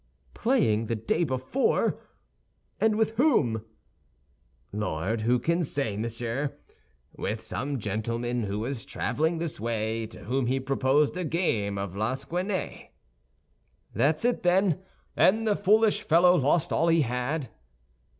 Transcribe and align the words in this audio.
"Playing 0.33 0.87
the 0.87 0.95
day 0.95 1.23
before! 1.23 1.99
And 2.79 2.95
with 2.95 3.11
whom?" 3.17 3.63
"Lord, 4.73 5.21
who 5.21 5.37
can 5.37 5.63
say, 5.63 5.95
monsieur? 5.95 6.57
With 7.15 7.39
some 7.39 7.77
gentleman 7.77 8.41
who 8.45 8.57
was 8.57 8.83
traveling 8.83 9.37
this 9.37 9.59
way, 9.59 10.07
to 10.07 10.23
whom 10.23 10.47
he 10.47 10.59
proposed 10.59 11.15
a 11.17 11.23
game 11.23 11.77
of 11.77 11.95
lansquenet." 11.95 12.91
"That's 13.93 14.25
it, 14.25 14.41
then, 14.41 14.81
and 15.15 15.47
the 15.47 15.55
foolish 15.55 16.01
fellow 16.01 16.35
lost 16.35 16.73
all 16.73 16.87
he 16.87 17.01
had?" 17.01 17.49